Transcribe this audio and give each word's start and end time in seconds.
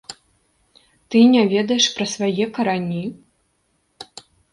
Ты 1.09 1.19
не 1.33 1.43
ведаеш 1.53 1.85
пра 1.97 2.05
свае 2.13 2.45
карані? 2.55 3.03